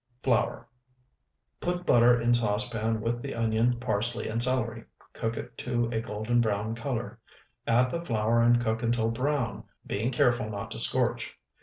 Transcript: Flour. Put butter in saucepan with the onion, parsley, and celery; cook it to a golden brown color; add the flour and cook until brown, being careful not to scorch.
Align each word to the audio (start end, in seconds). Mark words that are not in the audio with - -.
Flour. 0.23 0.67
Put 1.59 1.85
butter 1.85 2.19
in 2.19 2.33
saucepan 2.33 3.01
with 3.01 3.21
the 3.21 3.35
onion, 3.35 3.79
parsley, 3.79 4.27
and 4.27 4.41
celery; 4.41 4.85
cook 5.13 5.37
it 5.37 5.55
to 5.59 5.91
a 5.91 6.01
golden 6.01 6.41
brown 6.41 6.73
color; 6.73 7.19
add 7.67 7.91
the 7.91 8.03
flour 8.03 8.41
and 8.41 8.59
cook 8.59 8.81
until 8.81 9.11
brown, 9.11 9.63
being 9.85 10.09
careful 10.11 10.49
not 10.49 10.71
to 10.71 10.79
scorch. 10.79 11.37